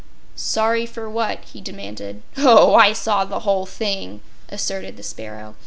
[0.35, 2.23] "Sorry for what?" he demanded.
[2.35, 5.53] "Oh, I saw the whole thing," asserted the sparrow.